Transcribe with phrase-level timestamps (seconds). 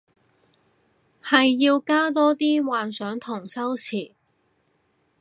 [1.23, 4.15] 係要加多啲幻想同修辭